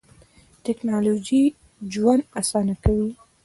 [0.65, 1.43] تکنالوژي
[1.93, 3.09] ژوند آسانه کوي.